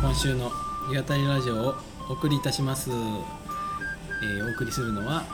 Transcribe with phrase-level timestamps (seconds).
[0.00, 0.50] 今週の
[0.92, 1.74] 「岩谷ラジオ」を
[2.08, 5.24] お送りいたします、えーお送りするのは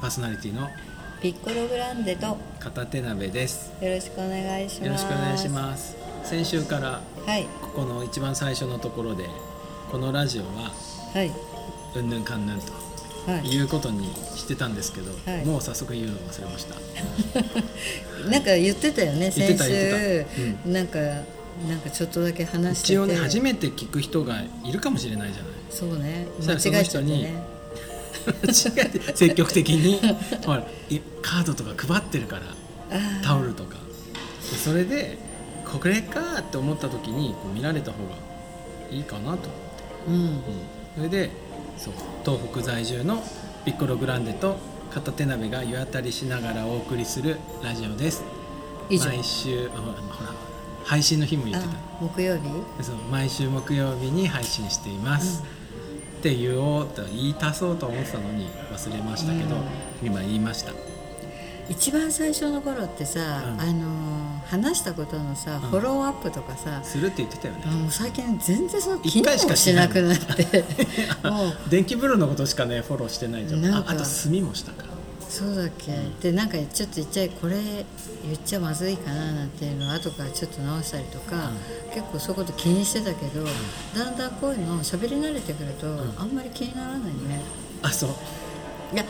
[0.00, 0.68] パーソナリティの
[1.20, 3.72] ピッコログランデとよ片手鍋です。
[3.80, 4.84] ろしくお願いします。
[4.86, 5.96] よろしくお願いします。
[6.22, 7.46] 先週からはい。
[7.60, 9.28] ここの一番最初のところで
[9.90, 10.72] このラジオは
[11.12, 11.30] はい。
[11.96, 12.72] うんぬんかんぬんと
[13.30, 13.46] はい。
[13.48, 15.44] いうことにしてたんですけど、はい。
[15.44, 16.74] もう早速言うの忘れました。
[18.30, 20.26] なんか言ってたよね言ってた先週。
[20.36, 20.98] 言ってなんか
[21.68, 22.92] なんかちょっとだけ話してて。
[22.94, 25.52] 一応ね初めて聞く人がいるかもしれないじゃない。
[25.70, 26.26] そうね。
[26.40, 27.54] 間違えちゃってらその人にね
[29.14, 30.00] 積極的に
[30.44, 32.42] ほらいカードとか配ってるから
[33.22, 33.76] タオルとか。
[34.50, 35.18] でそれで
[35.64, 38.14] これかって思った時にこう見られた方が
[38.90, 39.48] いいかなと、
[40.08, 40.14] うん。
[40.14, 40.40] うん、
[40.96, 41.30] それで
[41.76, 43.22] そう東北在住の
[43.64, 44.58] ピッコログランデと
[44.92, 48.22] 片手鍋が湯あたりしながらお送りするラジオです。
[48.90, 50.43] 毎週ほら
[50.84, 51.72] 配信の日も言ってた。
[51.74, 52.42] あ木曜日？
[52.82, 55.42] そう毎週木曜日に配信しています、
[56.18, 59.56] って言おうと言い足そうと思ってたのに忘れましたけど、
[60.02, 60.72] 今言いました。
[61.68, 63.60] 一番最初の頃ってさ、うん。
[63.60, 65.60] あのー話したことのさ、うん。
[65.70, 67.62] フォローアップとかさするって言ってたよね。
[67.64, 70.64] あもう最近全然その一回しかしなくなって。
[71.24, 73.64] もう電気風呂のことしかねフォローしてないじゃん。
[73.64, 74.83] ああと炭もしたか
[75.34, 77.84] そうだっけ、でなんかちょっと言っちゃいこれ言
[78.34, 81.50] っちゃまずいかななんていうのを後からちょっと直したりとか、
[81.92, 83.44] 結構そういうこと気にしてたけど、
[83.96, 87.42] だんだんこういうの喋り慣れてくると、あんまり気にならないね。
[87.82, 88.10] あそう。
[88.92, 89.04] いや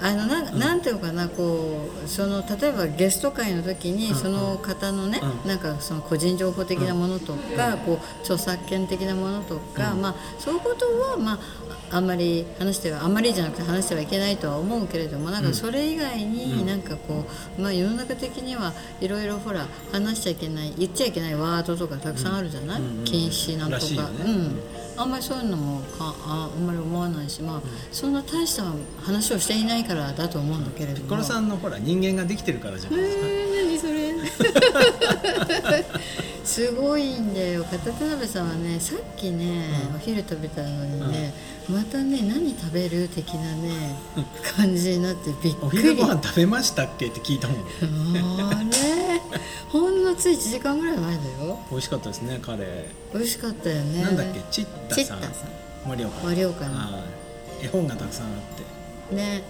[0.00, 4.14] あのなん,、なんていうのかなこうその例えばゲスト会の時に、うん。
[4.14, 5.48] その方のね、うん。
[5.48, 10.02] なんかその個人情報的なものとか、こう著作権的なものとか、うん。
[10.02, 11.38] まあ、そういうことは、まあ、
[11.90, 16.32] あんまり話してはあんまりじゃなくて話してはいけないとは思うけれどもなんかそれ以外うん。
[16.32, 17.24] になんかこ
[17.58, 24.10] う、まあ、世の中的にはいろいろほら話しちゃいけない言っちゃいけないワードとかたくさんあるじゃない、禁止なんとか。
[24.24, 24.60] うん
[24.98, 28.64] あんまりそういうのもかああんまり思わないし、まあそんな大した
[29.00, 30.96] 話をしていないからだと思うんだけれども。
[30.96, 34.08] ピッコロさんのほら人間ができてるからじゃないですか、えー、何それ。
[36.44, 37.62] すごいんだよ。
[37.64, 41.32] 片手鍋さんはねさっきね、お昼食べたのにね、
[41.68, 43.94] またね何食べる的なね
[44.56, 45.66] 感じになってびっくり。
[45.66, 47.58] お昼ご飯食べましたっけって聞いたもん。
[47.60, 49.20] あれ？
[49.68, 51.58] ほんのつい1時間ぐらい前だよ。
[51.70, 54.00] 美味しかったですねカレ美味しかったよね。
[54.00, 54.40] ーなんだっけ？
[54.50, 55.04] チッタさん。
[55.04, 55.50] チッタさん。
[55.86, 56.20] 盛岡。
[56.34, 56.74] 盛岡の。
[57.60, 58.32] 絵本がたくさんあっ
[59.10, 59.14] て。
[59.14, 59.42] ね。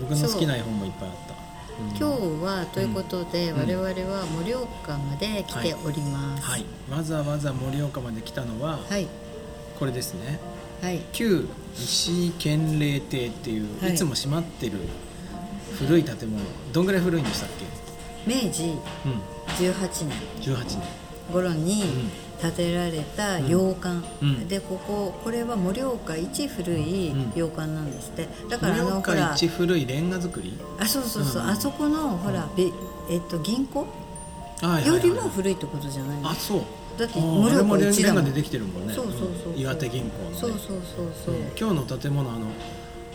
[0.00, 1.34] 僕の好きな絵本もいっぱいあった。
[1.80, 1.86] う。
[1.86, 1.88] ん。
[1.90, 3.60] 今日はということで、うん。
[3.60, 6.42] 我々は盛岡まで来ております。
[6.42, 9.06] はい、わざわざ盛岡まで来たのは、はい。
[9.78, 10.26] これですね。
[10.26, 10.38] はい
[11.12, 13.94] 旧石井建礼亭っていう、はい。
[13.94, 14.78] い、つも閉まってる
[15.78, 16.40] 古い建物
[16.72, 17.48] どんぐらい古いんでしたっ
[18.26, 19.70] 明治けうん。
[19.72, 20.54] 18年。
[20.54, 20.82] 18年。
[21.32, 21.82] 頃に
[22.40, 24.48] 建てられた洋館、うん。
[24.48, 27.32] でこここれは盛岡一古いうん。
[27.34, 28.28] 洋館なんですって。
[28.48, 30.58] だからあ盛のほら岡一古いレンガ造り？
[30.78, 31.48] あそうそうそう、うん。
[31.48, 32.64] あそこのほら、べ
[33.10, 33.86] えっと銀行？
[34.86, 36.30] よりも古いってことじゃないの？
[36.30, 36.62] あそう
[36.98, 38.94] だってあーあれも一だもんでできてるもんね。
[38.94, 39.52] そうそうそうそう。
[39.54, 40.78] ん岩手銀行の、ね、そうそうそう
[41.26, 42.46] そう、今日の建物あの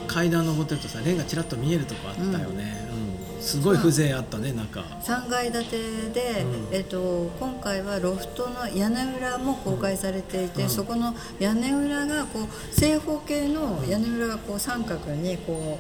[0.07, 2.87] 階段登ってるとさレンガちらっと見えるとこあったよね、
[3.35, 3.41] うん。
[3.41, 4.79] すごい風情あったね中。
[4.79, 5.77] 3階建て
[6.13, 6.75] で、うん。
[6.75, 10.69] えっと、今回はロフトの屋根裏も公開されていて、うん。
[10.69, 15.77] そこの屋根裏がこう正方形の屋根裏がこう三角にこ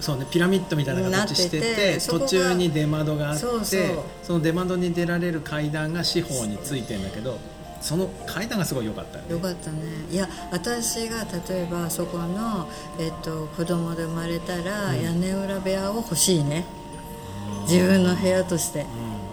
[0.00, 3.80] そうねピラミッドみたいな形してて途中に出窓があってそうそう。
[4.22, 7.38] その出窓に出られる階段が四方についてんだけど
[7.80, 9.40] その階段がすごい良かったよね。
[9.40, 9.78] かったね。
[10.10, 12.68] いや私が例えばそこの、
[12.98, 15.02] えっと、子供で生まれたら、うん。
[15.02, 16.64] 屋根裏部屋を欲しいね。
[17.68, 18.86] 自分の部屋として、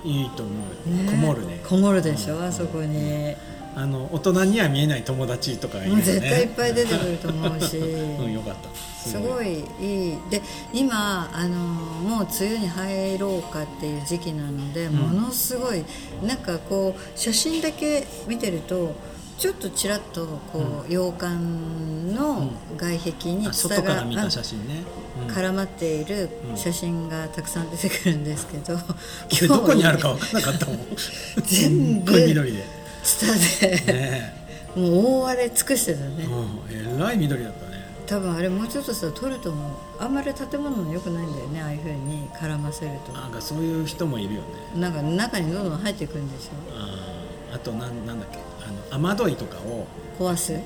[0.03, 0.51] うん、いいと思
[0.85, 1.09] う、ね。
[1.09, 1.61] こもるね。
[1.67, 3.35] こもるでしょ、あそこに、
[3.75, 5.89] あの大人には見えない友達とかね。
[6.01, 9.09] 絶対いっぱい出てくると思うし、 うんよかった。
[9.09, 9.63] すごい。
[9.81, 10.41] いいで
[10.73, 14.93] 今あのもう梅雨に入ろうかっていう時期なので、ん。
[14.93, 15.83] ものすごい
[16.25, 18.93] なんかこう写真だけ見てると
[19.37, 24.83] ちょっとちらっとこう、洋館の外壁にあツタが、外から見たうん写真ね、
[25.27, 25.35] うん。
[25.35, 26.57] 絡まっているうん。
[26.57, 28.83] 写真がたくさん出てくるんですけど、こ
[29.41, 30.77] れどこにあるか分からなかったもん。
[31.45, 32.25] 全部。
[32.25, 34.33] 緑でツタで、ね。
[34.75, 37.73] もう大荒れ尽くしてたね、え、うん、えらい緑だったね。
[38.07, 43.13] 多分あれもうちょっとさ撮ると思うあんまり建物の良くないんだよねああいうふうに絡ませると。
[43.13, 44.47] なんかそういう人もいるよね。
[44.75, 49.87] なんか中にどんどん入っていくんでしょあーあとなんなんだっけあの雨どいとかを
[50.19, 50.59] 壊す？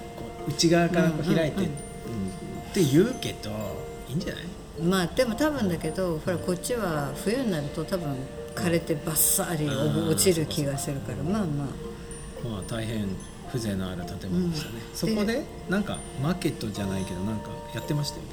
[0.48, 3.50] 内側からこう開いて、うんうんって言うけど
[4.10, 4.44] いいんじゃない？
[4.81, 8.16] まあでも多分だけどほらこっちは冬になると多分
[8.56, 11.66] 枯れてバッサリ落ちる気がするからまあま
[12.44, 13.07] まあ大変
[13.51, 14.95] 風情のある建物でしたね、うん。
[14.95, 18.30] そこでなんかマーケットじゃないけどなんかやってましたよね。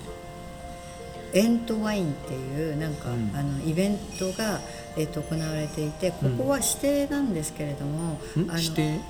[1.34, 3.32] エントワインっていうなんか、うん。
[3.34, 4.60] あのイベントが、
[4.96, 8.50] えっと行われていてここは指定なんですけれども、ん。
[8.50, 9.00] あの指定？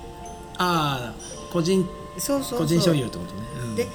[0.57, 1.15] ああ
[1.51, 1.87] 個人
[2.17, 2.59] そうそう。
[2.59, 3.75] 個人所有ってことね、うん。
[3.75, 3.87] で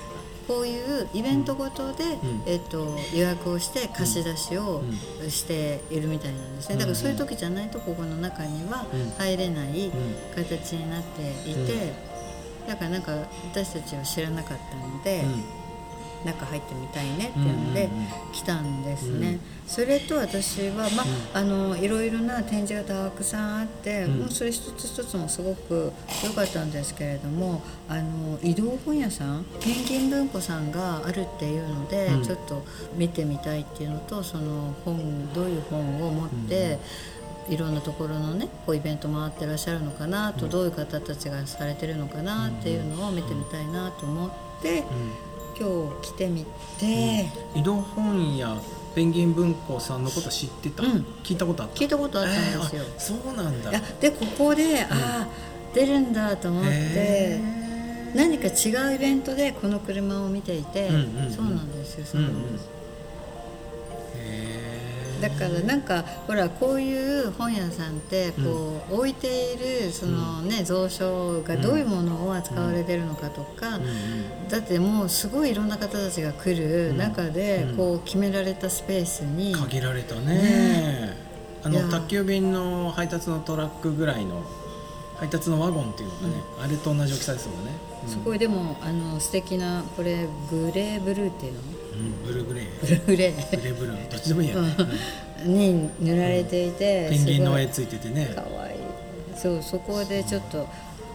[0.51, 2.43] こういうイベントごとで、ん。
[2.45, 4.83] えっと予約をして貸し出しを
[5.29, 6.75] しているみたいなんですね。
[6.75, 9.11] だからそういう時じゃないとここの中にはうん。
[9.17, 9.93] 入れないん。
[10.35, 11.93] 形になっていて、
[12.67, 13.13] だからなんか
[13.53, 15.25] 私たちは知らなかったので、
[16.25, 17.89] 中入ってみたいねっていうので
[18.33, 19.41] 来たんですね、うん。
[19.67, 21.03] それと私は、ま
[21.35, 24.19] ああのいろいろな展示がたくさんあって、うん。
[24.21, 25.93] もうそれ一つ一つもすごく
[26.25, 32.23] 良かったんですけれどもあの移動本屋さんペンギン文庫さんがあるっていうので、うん。
[32.23, 32.63] ちょっと
[32.95, 36.79] 見てみたいっていうのとその本どういう本を持って、
[37.49, 44.31] いろんなところのねこうイベント回ってらっしゃるのかなと、どういう方たちがされてるのかなっていうのを見てみたいなと思っ
[44.63, 44.85] て、
[45.61, 45.69] 今
[46.03, 46.47] 日来てみ
[46.79, 47.61] て、うん。
[47.61, 48.57] 移動本屋
[48.95, 51.07] ペンギン文庫さんのこと知ってた、うん。
[51.23, 51.75] 聞いたことあった？
[51.77, 52.83] 聞いたことあったんですよ。
[52.83, 53.71] えーあそうなんだ。
[54.01, 55.29] でここで、ああ
[55.75, 58.17] 出るんだと思って、へー。
[58.17, 61.31] 何か違うイベントでこの車を見ていて、うんうんうん。
[61.31, 62.80] そうなんですよそううんうんなんです、へー
[65.21, 73.79] だからなんかほらこういう本屋さんってこう、置いているそのね蔵書がどういうものを扱われてるのかとか、
[74.49, 77.77] だってもうすごいいろんな方たちが来る中で、うん。
[77.77, 80.35] こう決められたスペースに、限られたね。
[80.35, 81.17] ね。
[81.63, 84.43] あの宅急便の配達のトラックぐらいの
[85.17, 87.73] 配達のワゴンっていうのがね、あれと同じ大きさですもんね、
[88.05, 88.09] うん。
[88.09, 91.61] すごいでもあの素敵なこれグレーブルーっていうの？
[91.61, 91.67] うん、
[92.27, 92.81] ブルーグレー。
[92.81, 93.57] ブルーグレー。
[93.57, 94.11] グレーブルー。
[94.11, 94.57] どっちでもいいや。
[94.57, 94.77] ね、
[95.45, 95.55] うん。
[95.55, 98.33] に塗られていて、ペンギンのす絵ついててね。
[98.35, 98.75] かわい。
[98.75, 98.77] い。
[99.37, 100.69] そうそこでちょっと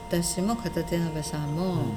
[0.10, 1.94] 私も片手鍋さんも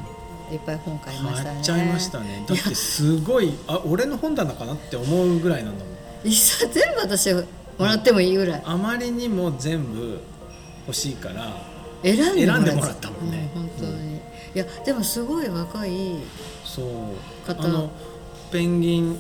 [0.53, 1.51] いっぱい本買いましたね。
[1.53, 2.45] 買っちゃいましたね。
[2.47, 5.95] だってすごいあ俺の本棚かなって思うぐらいなんだもん。
[6.25, 7.45] 一冊全部私も
[7.79, 10.21] らってもいいぐらい、あまりにも全部
[10.87, 11.63] 欲しいから
[12.03, 13.51] 選んでもらったもんね。
[13.55, 14.21] うん本当に、い
[14.55, 16.17] やでもすごい若い
[16.65, 17.47] そう。
[17.47, 17.63] 方。
[17.63, 17.91] あの
[18.51, 19.17] ペンギン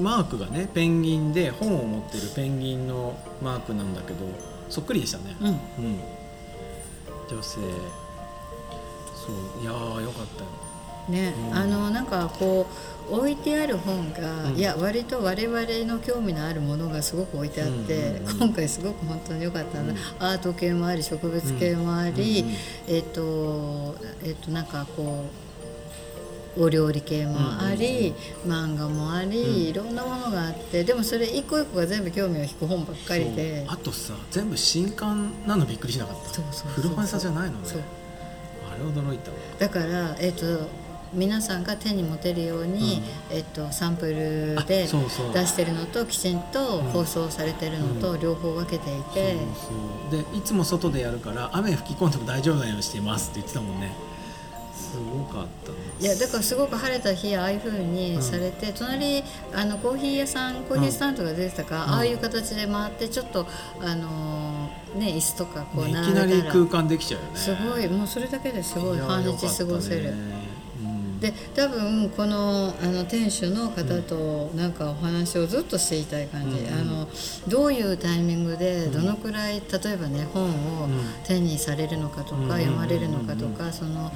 [0.00, 4.18] マークがねペンギンで本を持ってるペンギンのマークなんだけど
[4.68, 5.36] そっくりでしたね。
[5.40, 5.48] うん。
[5.48, 5.58] うん。
[7.30, 7.60] 女性。
[9.14, 9.62] そう。
[9.62, 10.50] いやーよかったよ。
[11.08, 11.54] ね、うん。
[11.54, 12.66] あのなんかこ
[13.10, 14.56] う置いてある本が、うん。
[14.56, 19.96] いや割と我々の興味のあるものがすごく置いてあって、今回すごく本当に良かったな、うん。
[20.18, 22.44] アート系もあり植物系もあり、
[22.86, 25.47] えっ、とえっ、となんかこう
[26.58, 28.14] お料理系もあり、
[28.46, 29.56] 漫画もあり、うん。
[29.68, 33.64] いろんなものがあってでもそれ一個一個が全部興味を引く本ばっかりで。
[33.68, 36.28] あとさ全部新刊なのびっくりしなかった？
[36.34, 37.84] そうそう古本屋さんじゃないのね。
[38.70, 39.36] あれ驚いたわ。
[39.58, 40.68] だからえっ、と
[41.14, 44.86] 皆さんが手に持てるように、えっと、サンプルで出
[45.46, 49.44] してるのときちんと放送されてるのと両方分けていて、そう
[50.12, 50.32] そう。
[50.32, 53.90] でいつも外でやるから雨吹き込んでも大丈夫なようにしてますって言ってたもんね
[54.90, 61.90] すごかったねいやだからすごく晴れた日ああいう風にされて、隣あのコーヒー屋さんコーヒースタンドが出てたから、うん。
[61.90, 63.46] ああいう形で回ってちょっと
[63.80, 67.36] あのーね椅子とかこうねい並べたら、きなり空間できちゃうよね。
[67.36, 67.88] すごい。
[67.88, 70.10] もうそれだけですごいや半日過ごせる。
[70.10, 71.20] うん。
[71.20, 77.08] で多分このあの店主の方となんかお話をずっとしていたい感じ、うんあの
[77.48, 80.90] どういうタイミングでどのくらい例えばね本をうん。
[81.26, 82.48] 手にされるのかとか、うん。
[82.50, 84.12] 読まれるのかとか、その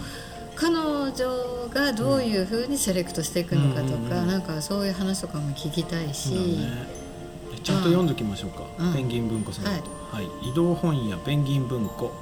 [0.55, 7.03] 彼女がどういうふうにセレクトしていくのかとか、うんなんかそういう話とかも聞きたいし、ね
[7.63, 8.93] ちゃんと読んどきましょうか、うん。
[8.93, 9.65] ペンギン文庫さん。
[9.65, 10.51] のこと、はい。
[10.51, 12.13] 移動本屋ペンギン文庫。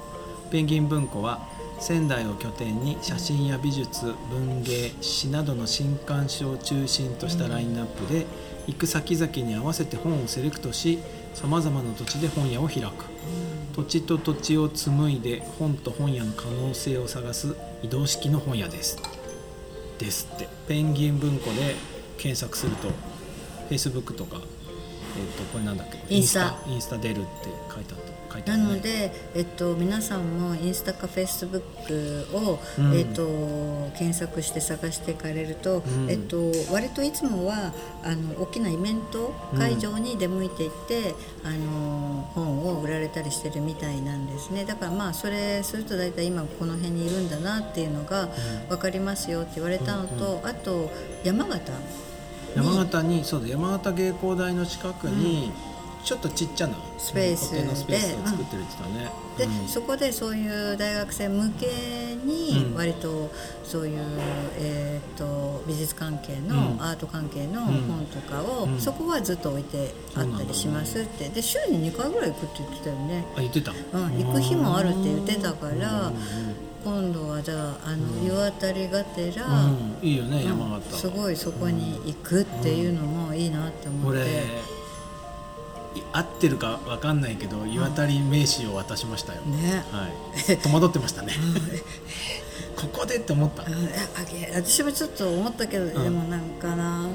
[0.51, 1.47] ペンギン文庫は
[1.79, 8.27] 仙台を拠点に写真や美術文芸詩などの新刊誌を中心としたラインナップで、
[8.67, 10.99] 行く先々に合わせて本をセレクトし
[11.33, 13.05] さまざまな土地で本屋を開く、
[13.73, 18.97] 土地と土地を紡いで本と本屋の可能性を探す移動式の本屋です。
[19.97, 20.47] ですって。
[20.67, 21.75] ペンギン文庫で
[22.17, 22.89] 検索すると
[23.69, 24.43] Facebook とか、えっ
[25.37, 25.97] とこれなんだっけ？
[26.13, 26.55] インスタ。
[26.67, 27.27] インスタ出るって
[27.73, 32.93] 書いてあった書いてあなる、ね、ので、えっと、皆さんもインスタかフェイスブックを、うん。
[32.97, 33.25] えっと、
[33.97, 36.09] 検索して探していかれると、うん。
[36.09, 37.73] えっと、割といつもは
[38.03, 44.65] あの大きなイベント会場に出向いていって、あの本を売られたりしてるみたいなんですね。
[44.65, 48.29] だからまあそれすると大体今この辺にいるんだなっていうのが
[48.69, 50.89] 分かりますよって言われたのと、あと
[51.23, 51.71] 山形
[52.55, 55.51] 山形にそうだ山形芸工大の近くに、
[56.03, 57.61] ちょっとちっちゃなスペースで。
[57.61, 59.67] 固定のスペースを作ってるって言ってたね、で、うん。
[59.67, 61.67] そこでそういう大学生向け
[62.23, 62.75] にうん。
[62.75, 63.31] 割と
[63.63, 64.01] そういう、
[64.57, 66.81] えー、と美術関係の、うん。
[66.81, 67.67] アート関係のうん。
[67.87, 68.79] 本とかを、うん。
[68.79, 71.29] そこはずっと置いてあったりしますって。
[71.29, 76.15] で週に2回ぐらい行くって言ってたよね、あ言ってた、うん、行く日もあるって言ってたからうん
[76.83, 79.97] 今度はじゃああの湯あたりがてら、うん。
[79.99, 84.19] うんいいよねうん山形、すごいそこに行くっていうのもいいなって思って、
[86.13, 89.83] 合ってるかわかんないけど湯あたり名刺を渡しましたよ、ね。
[89.91, 90.07] は
[90.53, 90.57] い。
[90.57, 91.33] 戸惑ってましたね。
[92.75, 93.63] ここでって思った。
[93.63, 93.89] うん。
[94.55, 97.07] 私もちょっと思ったけど、でもなんかな。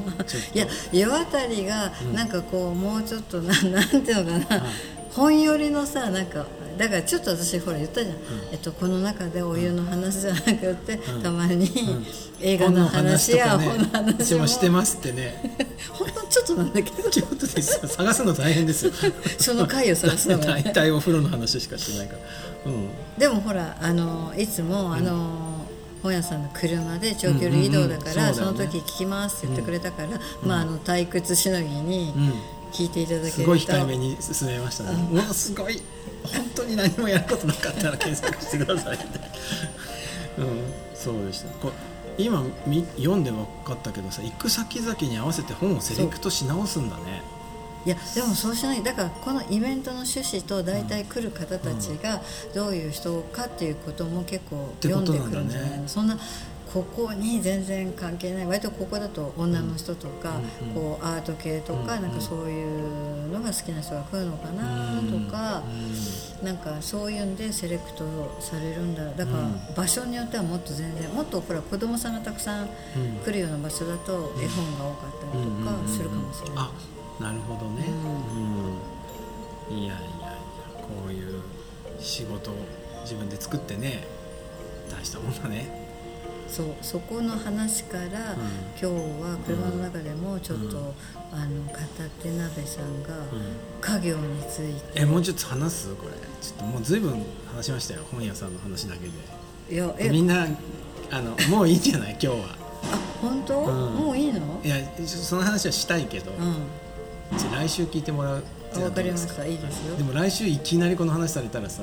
[0.54, 2.14] いや湯あたりがうん。
[2.14, 8.16] なんかこう、もうちょっとななんていうのかな、はい本寄りのさなんかだからちょっと私ほら言ったじゃん、
[8.52, 11.22] えっと、この中でお湯の話じゃなくて、うん。
[11.22, 11.68] たまに、ん。
[12.40, 14.46] 映画の話や本本の話も。
[14.46, 15.56] してますってね。
[15.90, 17.10] 本当ちょっとなんだけど。
[17.10, 18.92] ちょっとですよ探すの大変ですよ。
[19.38, 22.18] その回を探すのが、大ね、体お風呂の話しかしてないから。
[22.66, 22.88] うん。
[23.18, 25.64] でもほらあのいつもあの、
[26.02, 32.32] 本屋さんの車で長距離移動だから、その時聞きますって言ってくれたから、まああの退屈しのぎにうん
[32.72, 35.80] 聞いていただけすごい控えめに進めましたね、ものすごい。
[36.24, 39.04] 本当に何もやることなかったら検索してくださいって。
[40.38, 41.48] うんそうでした。
[41.60, 41.72] こう
[42.18, 47.22] 今み読んで分かったけどさ行く先々に合わせて本をセレクトし直すんだね。
[47.84, 52.20] いやでもそうしないだからこのイベントの趣旨と大体来る方たちが
[52.52, 56.18] どういう人かっていうことも結構読んでくるんじゃないの、そんな
[56.76, 58.46] ここに全然関係ない。
[58.46, 65.62] 割とここだと女の人とか、うんこうアート系とか、うんなんかそういうのが好きな人が来るのかなとか、
[66.42, 68.04] なんかそういうんでセレクト
[68.40, 69.06] されるんだ。
[69.06, 69.74] だからうん。
[69.74, 72.68] 場所によってはもっと全然もっとほら子供さんがたくさんうん。
[73.24, 76.58] 来るような場所だと絵本が多かったりとかするかもしれない。
[76.58, 77.86] あなるほどね、
[79.70, 79.78] うん。
[79.78, 80.36] いやいやいや
[80.82, 81.40] こういう
[81.98, 82.54] 仕事を
[83.04, 84.06] 自分で作ってね
[84.90, 85.85] 大したもんだね
[86.48, 90.84] そうそこの話から、今日は車の中でもちょっと、うん。
[91.32, 94.00] あの片手鍋さんがうん。
[94.00, 95.94] 家業について、えもうちょっと話す？
[95.96, 96.12] これ。
[96.40, 97.22] ちょっともう随分
[97.54, 98.02] 話しましたよ。
[98.10, 99.74] 本屋さんの話だけで。
[99.74, 100.46] いやえみんな
[101.10, 102.12] あのもういいんじゃない？
[102.12, 102.34] 今日は。
[102.84, 103.94] あ本当、うん。
[103.96, 104.60] もういいの？
[104.64, 107.38] いやその話はしたいけど、うん。
[107.38, 108.44] じゃあ来週聞いてもらう
[108.80, 109.44] わかりました。
[109.44, 109.96] いいですよ。
[109.96, 111.82] でも来週いきなりこの話されたらさ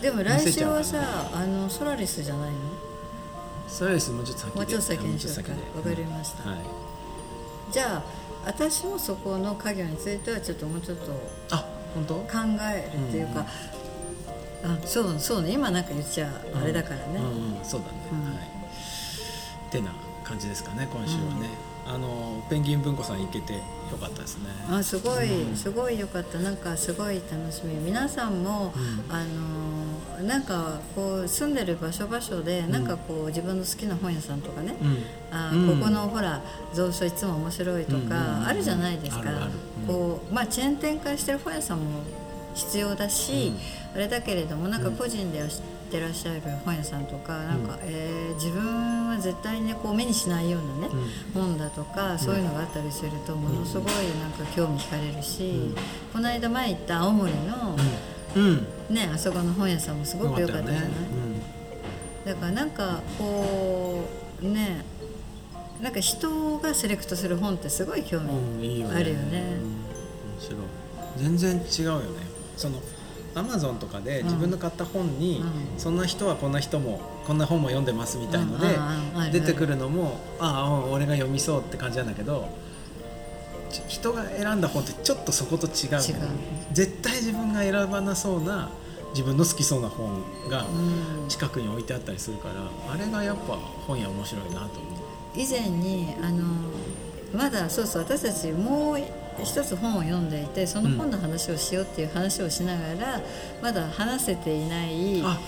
[0.00, 2.58] でも来週はさあのソラリスじゃないの？
[3.68, 4.10] それです。
[4.10, 4.56] もうちょっと先で。
[4.56, 5.52] もうちょっと先にしようか。
[5.78, 6.48] わかりました。
[6.48, 6.58] はい。
[7.72, 8.02] じゃあ
[8.46, 11.12] 私もそこの家業についてはちょっともうちょっと
[11.50, 12.14] あ本当？
[12.14, 12.24] 考
[12.72, 13.46] えるっていうか、
[14.64, 15.52] あそうそうね。
[15.52, 18.24] 今なんか言っちゃあれだからね、うんうん、そうだね、うん。
[18.24, 18.44] はい。
[19.68, 19.92] ってな
[20.22, 21.48] 感じですかね今週はね、
[21.86, 23.60] あのペンギン文庫さん行けて
[23.94, 24.44] よかったですね。
[24.70, 25.56] あすごい、うん。
[25.56, 26.38] すごい良かった。
[26.38, 27.74] なんかすごい楽しみ。
[27.76, 29.14] 皆さんも、うん。
[29.14, 35.36] あのなんかこう住んでる場所場所で、なんかこう自分の好きな本屋さんとかね、うん。
[35.36, 35.78] あうん。
[35.80, 36.42] ここのほら
[36.74, 38.10] 蔵書いつも面白いとうんうんうん。
[38.10, 39.30] かあるじゃないですか、
[39.86, 42.00] こうまあチェーン展開してる本屋さんも
[42.54, 43.52] 必要だし、
[43.94, 45.46] あれだけれどもなんか個人でや
[45.84, 50.94] ってらっしゃる本屋さんとか、なんか、えー自分は絶対にこう目にしないようなね、
[51.32, 55.74] 本だとかそういうのがあったりするとものすごいなんか興味惹かれるし、うん。
[56.12, 57.76] この間前行った青森の、
[58.36, 60.88] うん、うん、ねあそこの本屋さんもすごく良かったじゃない、よ
[62.24, 64.04] だからなんかこ
[64.42, 64.84] うね
[65.80, 68.96] なんか人がセレクトする本ってすごい興味うん、うん、いいよね。
[68.96, 69.40] あるよね。
[69.60, 70.60] うん、面白い。
[71.16, 72.06] 全然違うよね。
[72.56, 72.78] その
[73.34, 75.78] アマゾンとかで自分の買った本に、うん。
[75.78, 78.78] そんな人はこんな人もこんな本も読んでますみたいので、
[79.32, 82.48] 出てくるのもああ俺が読みそうって感じなんだけど
[83.70, 85.72] ち人が選んだ本ってちょっとそこと違う。
[85.72, 86.00] 違う。
[86.72, 88.70] 絶対自分が選ばなそうな
[89.10, 91.28] 自分の好きそうな本がうん。
[91.28, 92.54] 近くに置いてあったりするから、
[92.92, 93.54] あれがやっぱ
[93.86, 95.04] 本屋面白いなと思う。
[95.36, 96.44] 以前にあの
[97.36, 99.00] まだそうそう私たちもう
[99.42, 103.20] 一つ本を読んでいてその本の話をしようっていう話をしながら、
[103.62, 105.38] まだ話せていないあ。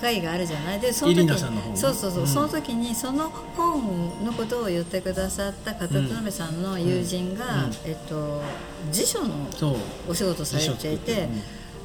[0.00, 0.80] 回があるじゃない？
[0.80, 1.76] でその時ナさんの本ね。
[1.76, 2.26] そうそうそう、うん。
[2.28, 7.64] その時にその本のことを言ってくださった片田辺さんの友人が、うん。
[7.64, 7.72] うん。
[7.84, 8.40] えっと、
[8.92, 9.34] 辞書の
[10.08, 11.28] お仕事されていて、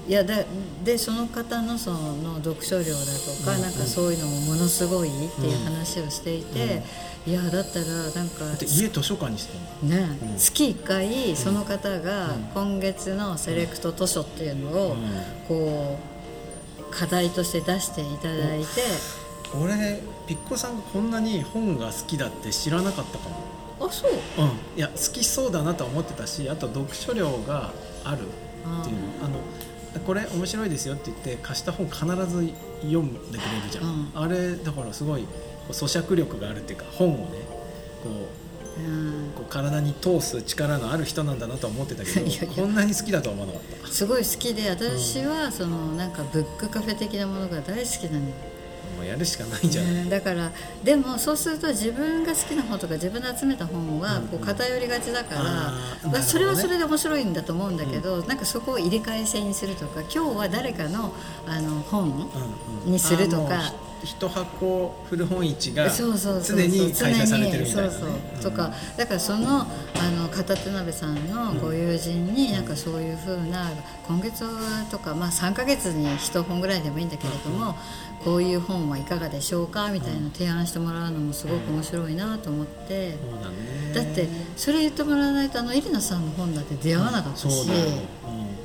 [0.08, 0.44] いやだ
[0.84, 6.84] でその方のその読書量だとか、うんなんかそういうのもものすごいっていう話をしていて、
[7.26, 10.38] いやだったらなんか家図書館にしてね、うん。
[10.38, 12.44] 月1回その方がうん。
[12.54, 14.98] 今月のセレクト図書っていうのをうん。
[15.48, 15.98] こ
[16.90, 18.66] う課題として出していただいて、
[19.58, 23.88] 俺ピッコさんがこんなに本が好きだって知らなかったかも。
[23.88, 24.12] あそう。
[24.12, 24.78] うん。
[24.78, 27.72] いや好きそうだなとは思ってたしあと読書量が
[28.04, 29.26] あるっていうの。
[29.26, 29.40] あの
[30.00, 34.12] これ面白いですよって言って貸した本必ず読んでくれるじゃん、うん。
[34.14, 35.26] あれだからすごい
[35.70, 37.40] 咀嚼力があるっていうか本をね
[38.04, 39.32] こううん。
[39.36, 43.88] こう体に通す力のある人なんだなとは思ってたけど こんなに好きだとは思わなかった。
[43.88, 48.53] すごい好きで私はそのなんかブックカフェ的なものが大好きなんだよ
[48.96, 50.52] もうやるしかないじゃん、うんだから
[50.84, 61.14] でもそうすると自分が好きな本とか自分で集めた本はこう偏りがちだから、あーまあ、それはそれで面白いんだと思うんだけど、なんかそこを入れ替え制にするとか今日は誰かの
[61.48, 62.92] あの本うんうん。
[62.92, 66.12] にするとかあもうひ一箱古本市が常
[66.68, 68.10] に開催されてるみたいな、ね、そう
[68.42, 68.74] そうとか。
[68.98, 69.66] だからそのあ
[70.18, 73.72] の片手鍋さんのご友人になんかそういうふうな
[74.08, 74.44] 今月
[74.92, 77.76] とか、まあ、3か月に1本ぐらいでもいいんだけれども、
[78.24, 83.16] こういう本はいかがでしょうかみたいな提案してもらうのもすごく面白いなと思って、
[83.94, 87.48] だってそれ言ってもらわないとあのイリナさんの本だって出会わなかったし。
[87.48, 88.63] うん、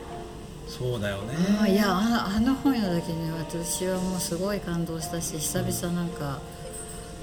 [0.69, 1.35] そうだよね。
[1.63, 6.41] あいやああの本読んだ時に私はもうすごい感動したし久々なんか、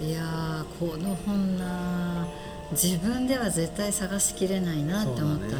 [0.02, 2.28] いやーこの本な
[2.72, 5.46] 自分では絶対探しきれないなって思った。
[5.46, 5.56] ね。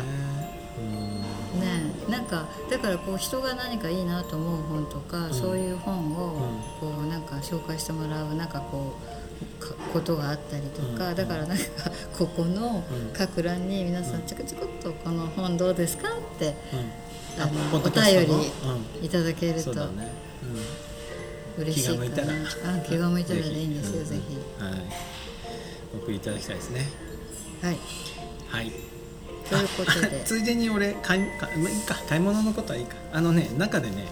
[2.10, 5.34] なんかだからこう人が何かいいなと思う本とか、ん。
[5.34, 6.34] そういう本を
[6.82, 9.25] うんこうなんか紹介してもらうなんかこうか
[9.94, 11.16] ことがあったりとか、うん。
[11.16, 11.64] だからなんか
[12.18, 13.14] ここのうん。
[13.14, 16.80] 各欄に皆さんちょこちょこっとこの本どうですかってうん。
[16.80, 16.86] うん
[17.38, 18.26] あのお便
[19.02, 19.72] りいただけうん、ると
[21.58, 22.06] 嬉しいかな。
[22.06, 22.28] 気が向いたら。
[22.76, 24.16] あ気が向いたらでいいんですようんぜ
[24.60, 24.82] うんはい。
[25.96, 26.88] お送りいただきたいですね。
[27.60, 27.78] ひはい。
[28.48, 28.72] はい。
[29.50, 30.22] ということで。
[30.24, 31.96] ついでに俺買いかまあいいか。
[32.08, 32.96] 買い物のことはいいか。
[33.12, 34.08] あのね中でね、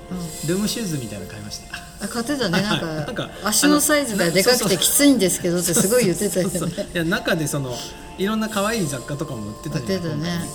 [0.47, 1.77] ルームシューズみたいなの買いました。
[1.77, 2.61] あ買ってたね。
[2.61, 6.89] なんか なんか足のサイズがでかくてきついんですけどってすごい言ってたよね。
[6.93, 7.77] いや中でその
[8.17, 10.49] いろんな可愛い雑貨とかも売ってたじゃない売ってたね。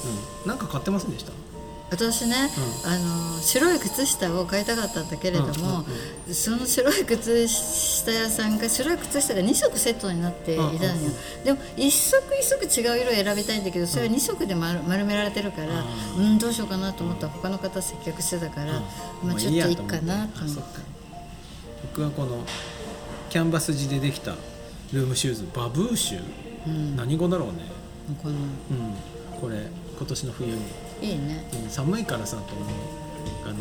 [0.45, 1.33] うん、なんか買ってませんでした？
[1.90, 2.37] 私ね、
[2.85, 5.87] あの白い靴下を買いたかったんだけれども、
[6.30, 18.76] その白い靴下屋さんが白い靴下が2色セットになっていたのよ、うんうんでも1足1足違う色を選びたいんだけどそれは2色で丸丸められてるから、ううんどうしようかなと思ったら他の方接客してたから、
[19.23, 19.28] うん。
[19.28, 20.98] まあ、ちょっといいかなと思って
[21.99, 22.45] 僕はこの
[23.28, 24.37] キャンバス地でできた
[24.93, 26.23] ルームシューズバブーシュ、
[26.69, 26.95] うん。
[26.97, 27.54] 何語だろうね。
[28.23, 28.39] このう？
[28.39, 29.41] ん。
[29.41, 29.67] これ
[29.99, 30.54] 今年の冬に、
[31.02, 31.45] いいね。
[31.65, 31.69] うん。
[31.69, 32.67] 寒いからさと思う。
[33.45, 33.54] あの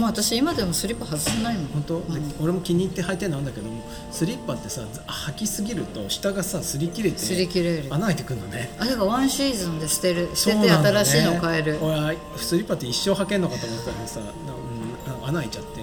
[0.00, 1.66] もう私今でもスリッパ外せないもん。
[1.66, 2.34] 本当、でうん。
[2.42, 7.88] 俺も気に入って履いてるのあるんだけどもスリッパってさ履きすぎると下がさ擦り切れて擦り切れる。
[7.90, 8.74] 穴開いてくるのね。
[8.78, 11.78] あだからワンシーズンで捨てる捨てて新しいの買える。
[11.82, 15.80] 俺はスリッパって一生履けんのかと思ってたけどさ、うん、穴開いちゃって。
[15.80, 15.81] 今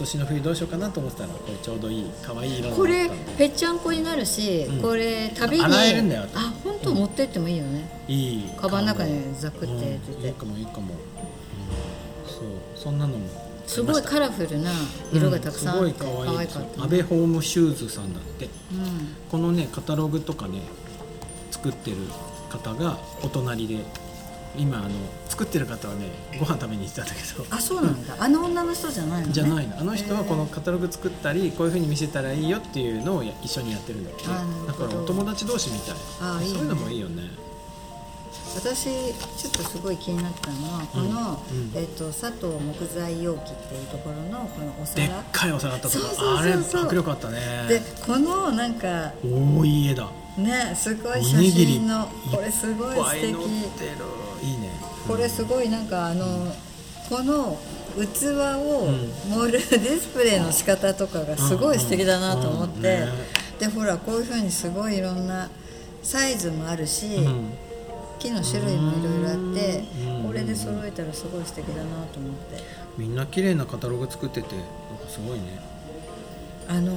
[0.00, 4.82] 年の冬どうしようかなと思ってたらこれちょうどいい可愛い色のこれぺっちゃんこになるし、うん。
[4.82, 5.64] これ旅に。
[5.64, 10.86] 洗えるんだよあ本当持ってってもいいよね、いいカバンの中にザクってうん入れてていいかもいいかも、うん
[12.26, 13.26] そうそんなのも
[13.66, 14.72] すごいカラフルな
[15.12, 18.46] 色がたくさんあって、うんすごい可愛いかった、安倍ホームシューズさんだって。
[18.46, 18.50] うん、
[19.30, 20.62] このねカタログとかね
[21.50, 21.96] 作ってる
[22.48, 23.84] 方がお隣で
[24.56, 24.90] 今あの
[25.28, 26.06] 作ってる方はね
[26.38, 27.46] ご飯食べに行ってたんだけど。
[27.50, 28.16] あそうなんだ。
[28.18, 29.32] あの女の人じゃないのね。
[29.32, 29.78] じゃないの。
[29.78, 35.94] あの人はこのカタログ作ったりこういうふうに見せたらいいよっていうのをや一緒にやってるんだってあーなだからお友達同士みたい。
[36.20, 37.22] あそういうのもいいよね。
[38.52, 41.70] 私ちょっとすごい気になったのはこの、うん。
[41.76, 46.04] えっと佐藤木材容器っていうところのこのおでっ皿かいお皿あったとこ。
[46.04, 46.36] そうそうそうそう。
[46.38, 46.52] あれ
[46.86, 47.38] 迫力あったね。
[47.68, 50.10] でこのなんかおおいだ。
[50.36, 53.32] ねすごいお写真のこれすごい素敵
[55.10, 56.54] これすごいなんかあの、
[57.08, 57.58] この
[57.96, 58.26] 器
[58.58, 59.10] をうん。
[59.28, 63.06] 盛るディスプレイの仕方とかがすごい素敵だなと思って、
[63.58, 65.50] でほらこういうふうにすごいいろんな
[66.02, 67.50] サイズもあるし、うん。
[68.20, 70.26] 木の種類もいろいろあってうん。
[70.28, 72.62] これで揃えたらすごい素敵だなと思って。
[72.96, 75.60] みんな綺麗なカタログ作っててなんかすごいね。
[76.68, 76.92] あの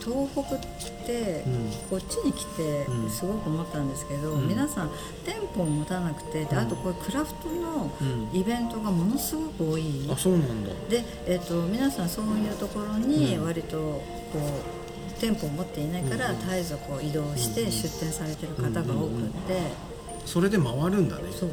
[0.00, 0.58] 東北っ
[1.06, 1.70] てうん。
[1.90, 3.10] こっちに来てうん。
[3.10, 4.48] すごく思ったんですけど、うん。
[4.48, 4.90] 皆さん
[5.24, 7.90] 店舗を持たなくてであとこれクラフトの
[8.32, 10.70] イベントがものすごく多い、あそうなんだ。
[10.88, 13.44] で、えっと皆さんそういうところにうん。
[13.44, 14.02] 割とこ
[14.34, 19.60] う店舗を持っていないからうん絶えずこう移動して出店されてる方が多くって、
[20.24, 21.22] それで回るんだね。
[21.30, 21.50] そう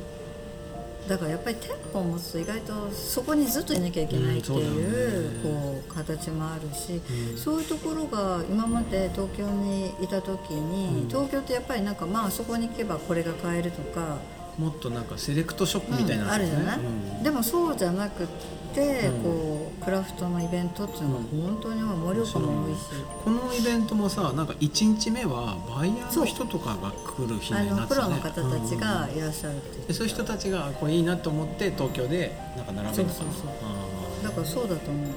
[1.07, 7.01] だからやっぱり店舗を持つと意外とそこにずっといなきゃいけないっていう,、こう形もあるし、
[7.35, 11.95] そういうところが今まで東京にいた時に、東京ってやっぱりなん。
[11.97, 14.17] かまあそこに行けばこれが買えるとか
[14.57, 16.81] もっとなんかセレクトショップみたいなうんあるじゃない、う
[17.19, 17.23] ん。
[17.23, 18.27] でもそうじゃなくっ
[18.73, 19.23] て、うん。
[19.23, 22.79] こうクラフトのイベントっていうのが本当に盛岡も多いし、
[23.23, 28.15] このイベントもさなんか1日目はバイヤーの人とかが来る日あになってたね。
[28.15, 33.23] のプロの方たちがうんいらっしゃるってそういう人たちがこれいいなと思って東京でなんか並べるのか。
[33.23, 34.23] なそうそうそう。
[34.23, 35.07] だからそうだと思う。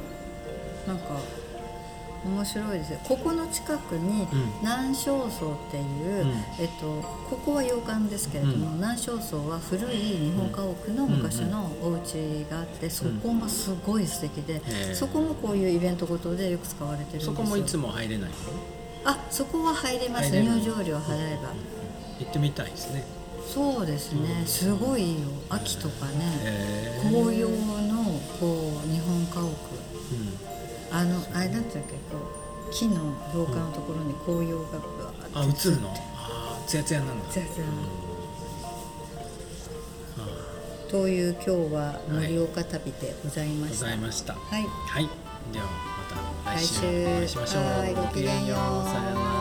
[0.87, 1.05] なんか
[2.25, 2.99] 面白いですよ。
[3.05, 4.53] ここの近くにうん。
[4.61, 6.31] 南昌荘っていう、うん。
[6.59, 8.75] えっと、ここは洋館ですけれども、うん。
[8.75, 14.61] 南昌荘は古い日本家屋の昔のお家があって、そこがすごい素敵で、
[14.95, 17.33] そこもこういうイベントごとでよく使われてるんですよ。
[17.33, 18.37] そこもいつも入れないの？
[19.05, 20.31] あそこは入れます。
[20.31, 21.49] 入場料払えば。
[22.19, 23.03] 行ってみたいですね。
[23.47, 24.45] そうですね。
[24.47, 25.21] すごいよ。
[25.49, 27.01] 秋とかね。
[27.03, 28.05] 紅葉の
[28.39, 29.47] こう日本家屋。
[29.47, 30.30] うん
[30.93, 31.99] あのあれなんていうっけこ
[32.69, 32.97] う木の
[33.35, 35.39] 廊下のところに紅葉がブワーって。
[35.39, 35.89] あ映るの？
[35.91, 37.67] ああツヤツヤなんだツヤツヤ
[40.19, 44.35] あという今日は盛岡旅でございまごした、ざいました。
[44.35, 44.63] はい。
[44.65, 45.09] はい。
[45.53, 45.65] では
[46.45, 47.63] また来週お会いしましょう。
[47.63, 47.95] はい。
[47.95, 48.57] ごきげんよう。
[48.89, 49.40] さよなら